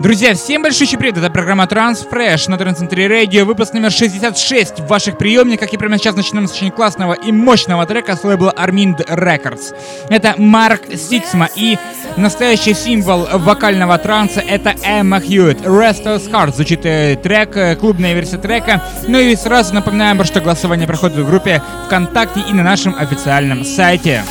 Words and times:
Друзья, 0.00 0.34
всем 0.34 0.62
большой 0.62 0.88
привет! 0.98 1.16
Это 1.18 1.30
программа 1.30 1.64
Trance 1.64 2.11
Fresh 2.11 2.50
на 2.50 2.58
Trance 2.58 2.80
Century 2.80 3.06
Radio, 3.06 3.44
выпуск 3.44 3.72
номер 3.74 3.90
66 3.90 4.80
в 4.80 4.86
ваших 4.86 5.16
приемниках. 5.16 5.72
И 5.72 5.76
прямо 5.76 5.98
сейчас 5.98 6.16
начинаем 6.16 6.48
с 6.48 6.52
очень 6.52 6.70
классного 6.70 7.12
и 7.14 7.30
мощного 7.30 7.86
трека 7.86 8.16
с 8.16 8.24
лейбла 8.24 8.52
Armind 8.56 9.06
Records. 9.06 9.74
Это 10.08 10.34
Марк 10.36 10.82
Сиксма 10.94 11.48
и 11.54 11.78
настоящий 12.16 12.74
символ 12.74 13.26
вокального 13.32 13.96
транса 13.98 14.40
это 14.40 14.74
Эмма 14.82 15.20
Хьюитт. 15.20 15.60
Restless 15.60 16.30
Heart 16.30 16.54
звучит 16.54 16.84
э, 16.84 17.16
трек, 17.22 17.56
э, 17.56 17.76
клубная 17.76 18.14
версия 18.14 18.38
трека. 18.38 18.82
Ну 19.06 19.18
и 19.18 19.36
сразу 19.36 19.74
напоминаем, 19.74 20.22
что 20.24 20.40
голосование 20.40 20.86
проходит 20.86 21.18
в 21.18 21.26
группе 21.26 21.62
ВКонтакте 21.86 22.40
и 22.40 22.52
на 22.52 22.62
нашем 22.62 22.94
официальном 22.96 23.64
сайте. 23.64 24.24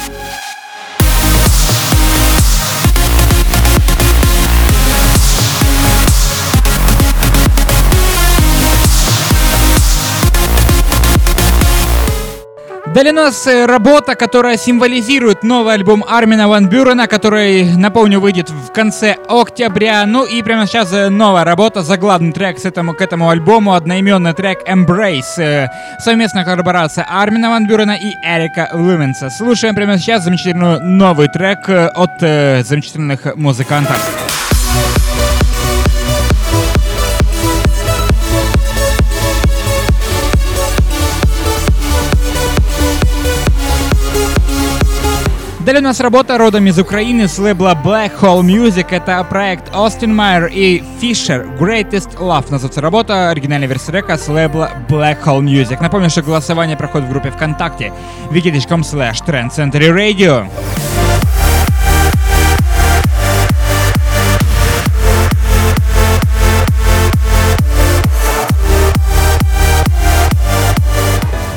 Далее 12.94 13.12
у 13.12 13.16
нас 13.16 13.48
э, 13.48 13.66
работа, 13.66 14.14
которая 14.14 14.56
символизирует 14.56 15.42
новый 15.42 15.74
альбом 15.74 16.06
Армина 16.08 16.48
Ван 16.48 16.70
Бюрена, 16.70 17.08
который, 17.08 17.76
напомню, 17.76 18.20
выйдет 18.20 18.52
в 18.52 18.72
конце 18.72 19.18
октября. 19.28 20.06
Ну 20.06 20.26
и 20.26 20.44
прямо 20.44 20.68
сейчас 20.68 20.94
э, 20.94 21.10
новая 21.10 21.44
работа, 21.44 21.82
заглавный 21.82 22.32
трек 22.32 22.60
с 22.60 22.66
этому, 22.66 22.94
к 22.94 23.02
этому 23.02 23.30
альбому, 23.30 23.74
одноименный 23.74 24.34
трек 24.34 24.60
Embrace. 24.68 25.40
Э, 25.40 25.70
совместная 25.98 26.46
коллаборация 26.46 27.08
Армина 27.10 27.50
Ван 27.50 27.68
Бюрена 27.68 27.98
и 27.98 28.14
Эрика 28.24 28.70
Луменса. 28.74 29.32
Слушаем 29.32 29.74
прямо 29.74 29.98
сейчас 29.98 30.24
замечательный 30.24 30.80
новый 30.80 31.30
трек 31.30 31.68
от 31.68 32.20
замечательных 32.20 33.36
музыкантов. 33.36 34.33
Далее 45.66 45.80
у 45.80 45.84
нас 45.86 46.02
работа 46.02 46.38
родом 46.38 46.66
из 46.68 46.78
Украины 46.78 47.26
с 47.26 47.40
лейбла 47.40 47.74
Black 47.82 48.20
Hole 48.20 48.42
Music. 48.42 48.88
Это 48.90 49.24
проект 49.24 49.74
Austin 49.74 50.14
Meyer 50.14 50.52
и 50.52 50.84
Fisher 51.02 51.58
Greatest 51.58 52.18
Love. 52.18 52.52
Называется 52.52 52.82
работа, 52.82 53.30
оригинальная 53.30 53.70
версия 53.70 53.94
река 53.94 54.18
с 54.18 54.28
лейбла 54.28 54.72
Black 54.90 55.24
Hole 55.24 55.40
Music. 55.40 55.78
Напомню, 55.82 56.10
что 56.10 56.22
голосование 56.22 56.76
проходит 56.76 57.08
в 57.08 57.12
группе 57.12 57.32
ВКонтакте 57.32 57.94
wiki.com 58.32 58.82
slash 58.82 59.26
trendcenterradio. 59.26 59.94
Radio. 59.94 60.93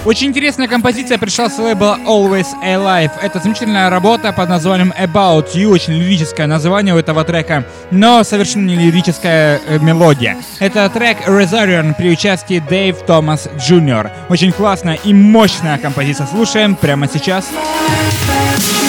Очень 0.06 0.28
интересная 0.28 0.68
композиция 0.68 1.18
пришла 1.18 1.50
с 1.50 1.58
лейбла 1.58 1.98
Always 2.06 2.46
Alive. 2.62 3.10
Это 3.20 3.40
замечательная 3.40 3.90
работа 3.90 4.32
под 4.32 4.48
названием 4.48 4.92
About 4.96 5.52
You. 5.54 5.70
Очень 5.70 5.94
лирическое 5.94 6.46
название 6.46 6.94
у 6.94 6.98
этого 6.98 7.24
трека, 7.24 7.64
но 7.90 8.22
совершенно 8.22 8.66
не 8.66 8.76
лирическая 8.76 9.60
э, 9.66 9.80
мелодия. 9.80 10.36
Это 10.60 10.88
трек 10.90 11.26
Resarian 11.26 11.92
при 11.92 12.12
участии 12.12 12.60
Дэйв 12.60 12.98
Томас 13.04 13.48
Джуниор. 13.58 14.12
Очень 14.28 14.52
классная 14.52 14.94
и 14.94 15.12
мощная 15.12 15.76
композиция. 15.76 16.28
Слушаем 16.28 16.76
прямо 16.76 17.08
сейчас. 17.08 17.16
Сейчас. 17.16 18.86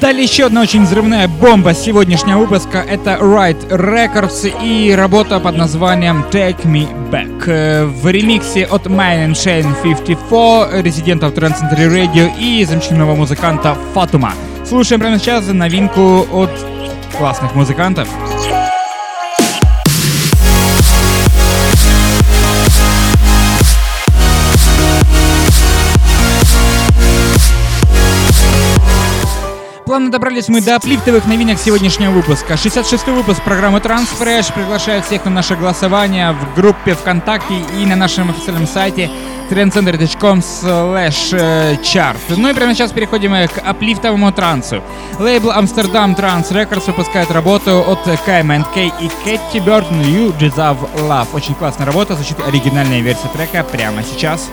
Далее 0.00 0.24
еще 0.24 0.46
одна 0.46 0.62
очень 0.62 0.84
взрывная 0.84 1.28
бомба 1.28 1.74
сегодняшнего 1.74 2.40
выпуска. 2.40 2.78
Это 2.78 3.12
Right 3.20 3.68
Records 3.68 4.52
и 4.62 4.92
работа 4.94 5.40
под 5.40 5.56
названием 5.56 6.24
Take 6.30 6.64
Me 6.64 6.88
Back. 7.10 7.44
Э, 7.46 7.84
в 7.84 8.08
ремиксе 8.08 8.64
от 8.64 8.86
Mine 8.86 9.28
and 9.28 9.32
Shane 9.32 9.74
54, 9.82 10.82
резидентов 10.82 11.34
Center 11.34 11.88
Radio 11.88 12.30
и 12.38 12.64
замечательного 12.64 13.14
музыканта 13.14 13.76
Фатума. 13.94 14.34
Слушаем 14.64 15.00
прямо 15.00 15.18
сейчас 15.18 15.46
новинку 15.46 16.26
от 16.32 16.50
классных 17.16 17.54
музыкантов. 17.54 18.08
Плавно 29.94 30.10
добрались 30.10 30.48
мы 30.48 30.60
до 30.60 30.80
плифтовых 30.80 31.24
новинок 31.24 31.56
сегодняшнего 31.56 32.10
выпуска. 32.10 32.54
66-й 32.54 33.12
выпуск 33.12 33.40
программы 33.44 33.78
Transfresh 33.78 34.52
приглашает 34.52 35.04
всех 35.04 35.24
на 35.24 35.30
наше 35.30 35.54
голосование 35.54 36.32
в 36.32 36.56
группе 36.56 36.94
ВКонтакте 36.94 37.54
и 37.78 37.86
на 37.86 37.94
нашем 37.94 38.28
официальном 38.30 38.66
сайте 38.66 39.08
trendcenter.com 39.50 40.40
slash 40.40 41.78
chart. 41.80 42.16
Ну 42.30 42.50
и 42.50 42.54
прямо 42.54 42.74
сейчас 42.74 42.90
переходим 42.90 43.34
к 43.46 43.58
аплифтовому 43.64 44.32
трансу. 44.32 44.82
Лейбл 45.20 45.52
Amsterdam 45.52 46.16
Trans 46.16 46.50
Records 46.50 46.86
выпускает 46.88 47.30
работу 47.30 47.78
от 47.86 48.04
KMNK 48.04 48.90
и 49.00 49.08
Кэти 49.24 49.62
Бёрден 49.64 50.00
You 50.00 50.36
Deserve 50.36 50.92
Love. 51.08 51.28
Очень 51.34 51.54
классная 51.54 51.86
работа, 51.86 52.16
звучит 52.16 52.38
оригинальная 52.44 53.00
версия 53.00 53.28
трека 53.28 53.62
прямо. 53.62 54.02
Сейчас. 54.02 54.50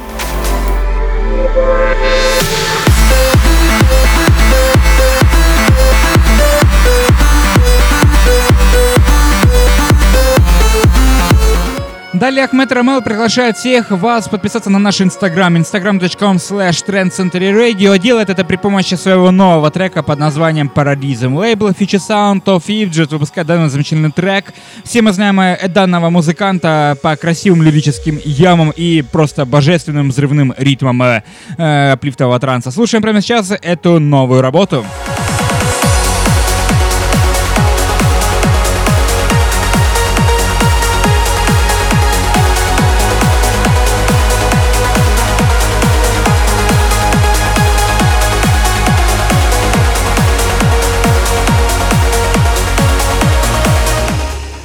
Далее 12.32 12.46
Ахмед 12.46 12.72
Ромел 12.72 13.02
приглашает 13.02 13.58
всех 13.58 13.92
вас 13.92 14.30
подписаться 14.30 14.70
на 14.70 14.80
наш 14.80 15.02
инстаграм 15.02 15.54
instagram.com 15.58 16.38
slash 16.38 16.86
trendcenterradio. 16.88 17.98
Делает 17.98 18.30
это 18.30 18.46
при 18.46 18.56
помощи 18.56 18.96
своего 18.96 19.32
нового 19.32 19.70
трека 19.70 20.02
под 20.02 20.18
названием 20.18 20.72
Paradism. 20.74 21.38
Лейбл 21.38 21.72
Future 21.72 22.00
Sound 22.00 22.46
of 22.46 22.68
Egypt 22.68 23.10
выпускает 23.12 23.48
данный 23.48 23.68
замечательный 23.68 24.14
трек. 24.14 24.54
Все 24.86 25.02
мы 25.02 25.12
знаем 25.12 25.42
э, 25.42 25.68
данного 25.68 26.10
музыканта 26.10 26.98
по 27.02 27.18
красивым 27.18 27.64
лирическим 27.64 28.18
ямам 28.24 28.72
и 28.74 29.02
просто 29.02 29.46
божественным 29.46 30.08
взрывным 30.08 30.54
ритмам 30.58 31.04
э, 31.04 31.24
э, 31.58 31.98
плифтового 31.98 32.40
транса. 32.40 32.72
Слушаем 32.72 33.04
прямо 33.04 33.20
сейчас 33.20 33.52
эту 33.62 34.00
новую 34.00 34.42
работу. 34.42 34.86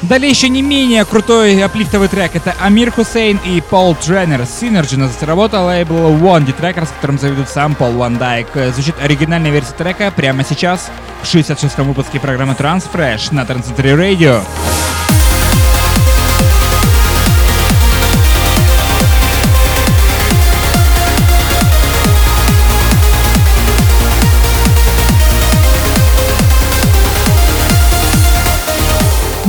Далее 0.09 0.31
еще 0.31 0.49
не 0.49 0.63
менее 0.63 1.05
крутой 1.05 1.61
аплифтовый 1.65 2.07
трек. 2.07 2.37
Это 2.37 2.55
Амир 2.61 2.93
Хусейн 2.93 3.41
и 3.45 3.61
Пол 3.61 3.97
Тренер. 3.97 4.43
Synergy 4.43 4.97
называется 4.97 5.27
работа 5.27 5.61
лейбла 5.63 6.11
One 6.11 6.47
Tracker, 6.47 6.87
с 6.87 6.91
которым 6.91 7.19
заведут 7.19 7.49
сам 7.49 7.75
Пол 7.75 7.91
Ван 7.93 8.17
Дайк. 8.17 8.47
Звучит 8.73 8.95
оригинальная 9.03 9.51
версия 9.51 9.73
трека 9.73 10.13
прямо 10.15 10.45
сейчас 10.45 10.93
в 11.23 11.27
66-м 11.27 11.89
выпуске 11.89 12.21
программы 12.21 12.55
Transfresh 12.55 13.35
на 13.35 13.45
Трансцентре 13.45 13.95
Radio. 13.95 14.43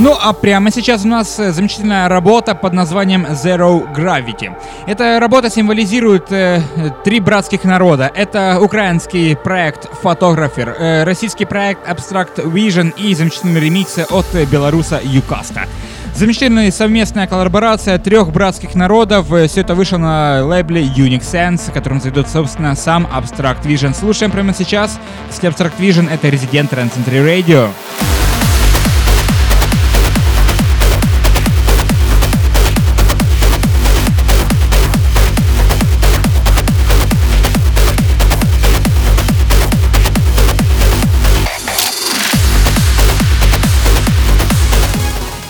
Ну 0.08 0.16
а 0.18 0.32
прямо 0.32 0.70
сейчас 0.70 1.04
у 1.04 1.08
нас 1.08 1.38
э, 1.38 1.52
замечательная 1.52 2.08
работа 2.08 2.54
под 2.54 2.72
названием 2.72 3.26
Zero 3.26 3.86
Gravity. 3.94 4.56
Эта 4.86 5.20
работа 5.20 5.50
символизирует 5.50 6.32
э, 6.32 6.62
три 7.04 7.20
братских 7.20 7.64
народа. 7.64 8.10
Это 8.14 8.58
украинский 8.58 9.36
проект 9.36 9.86
Photographer, 10.02 10.74
э, 10.78 11.04
российский 11.04 11.44
проект 11.44 11.86
Abstract 11.86 12.42
Vision 12.50 12.94
и 12.96 13.14
замечательные 13.14 13.60
ремиксы 13.60 14.06
от 14.08 14.24
белоруса 14.50 14.98
Юкаста. 15.04 15.66
Замечательная 16.14 16.72
совместная 16.72 17.26
коллаборация 17.26 17.98
трех 17.98 18.32
братских 18.32 18.74
народов. 18.74 19.30
Э, 19.30 19.46
Все 19.46 19.60
это 19.60 19.74
вышло 19.74 19.98
на 19.98 20.42
лейбле 20.42 20.84
Unix 20.84 21.20
Sense, 21.20 21.70
которым 21.70 22.00
зайдет, 22.00 22.30
собственно, 22.30 22.74
сам 22.76 23.06
Abstract 23.06 23.62
Vision. 23.64 23.94
Слушаем 23.94 24.32
прямо 24.32 24.54
сейчас. 24.54 24.98
Кстати, 25.28 25.52
Abstract 25.52 25.78
Vision— 25.78 26.10
это 26.10 26.28
Trend 26.28 26.92
Century 26.94 27.22
Radio. 27.22 27.68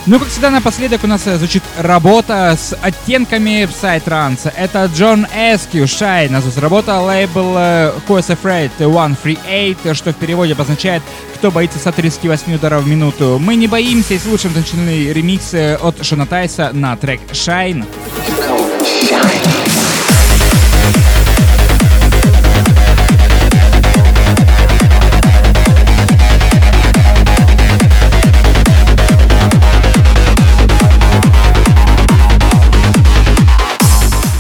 Ну, 0.08 0.19
как 0.19 0.28
всегда, 0.28 0.49
напоследок 0.49 1.05
у 1.05 1.06
нас 1.06 1.26
э, 1.26 1.37
звучит 1.37 1.62
работа 1.76 2.56
с 2.58 2.75
оттенками 2.81 3.64
Psytrance. 3.64 4.50
Это 4.56 4.87
Джон 4.87 5.26
Эскью, 5.26 5.87
Шай, 5.87 6.31
назвался 6.31 6.62
работа, 6.62 6.99
лейбл 6.99 7.55
э, 7.58 7.93
Who 8.08 8.19
is 8.19 8.34
Afraid 8.34 8.70
138, 8.78 9.94
что 9.94 10.14
в 10.14 10.16
переводе 10.16 10.55
обозначает 10.55 11.02
«Кто 11.34 11.50
боится 11.50 11.78
138 11.78 12.55
ударов 12.55 12.84
в 12.84 12.88
минуту». 12.88 13.38
Мы 13.38 13.55
не 13.56 13.66
боимся 13.69 14.14
и 14.14 14.19
слушаем 14.19 14.55
начальный 14.55 15.12
ремикс 15.12 15.52
э, 15.52 15.76
от 15.76 16.02
Шона 16.02 16.25
Тайса 16.25 16.70
на 16.72 16.96
трек 16.96 17.20
Shine. 17.32 17.84
Shine. 17.84 18.17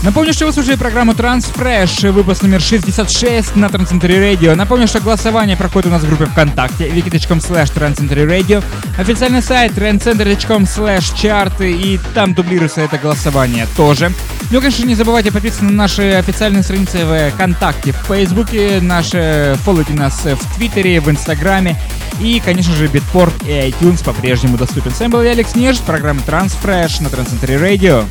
Напомню, 0.08 0.32
что 0.32 0.46
вы 0.46 0.54
слушали 0.54 0.76
программу 0.76 1.12
Transfresh, 1.12 2.10
выпуск 2.12 2.42
номер 2.42 2.62
66 2.62 3.56
на 3.56 3.66
Transcentury 3.66 4.18
Radio. 4.18 4.54
Напомню, 4.54 4.88
что 4.88 5.00
голосование 5.00 5.54
проходит 5.54 5.88
у 5.88 5.90
нас 5.90 6.02
в 6.02 6.08
группе 6.08 6.24
ВКонтакте 6.24 6.88
wiki.com 6.88 7.36
slash 7.36 7.74
Radio, 7.74 8.64
официальный 8.96 9.42
сайт 9.42 9.72
trendcenter.com 9.72 10.62
slash 10.62 11.14
чарты, 11.14 11.72
и 11.72 12.00
там 12.14 12.32
дублируется 12.32 12.80
это 12.80 12.96
голосование 12.96 13.66
тоже. 13.76 14.10
Ну, 14.50 14.60
конечно, 14.60 14.86
не 14.86 14.94
забывайте 14.94 15.30
подписываться 15.30 15.66
на 15.66 15.72
наши 15.72 16.12
официальные 16.12 16.62
страницы 16.62 17.04
в 17.04 17.30
ВКонтакте, 17.32 17.92
в 17.92 18.06
Фейсбуке, 18.06 18.78
наши 18.80 19.58
фолловите 19.62 19.92
нас 19.92 20.24
в 20.24 20.56
Твиттере, 20.56 21.00
в 21.00 21.10
Инстаграме. 21.10 21.78
И, 22.18 22.40
конечно 22.42 22.74
же, 22.74 22.86
Битпорт 22.86 23.34
и 23.42 23.50
iTunes 23.50 24.02
по-прежнему 24.02 24.56
доступен. 24.56 24.90
С 24.90 25.00
вами 25.00 25.10
был 25.10 25.22
я, 25.22 25.32
Алекс 25.32 25.54
Неж, 25.54 25.76
программа 25.80 26.22
Transfresh 26.22 27.02
на 27.02 27.08
Transcentury 27.08 27.60
Radio. 27.60 28.06